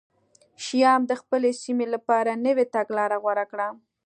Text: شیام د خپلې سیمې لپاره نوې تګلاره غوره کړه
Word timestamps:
شیام 0.65 1.01
د 1.07 1.11
خپلې 1.21 1.51
سیمې 1.63 1.87
لپاره 1.93 2.31
نوې 2.45 2.65
تګلاره 2.75 3.17
غوره 3.23 3.45
کړه 3.51 3.67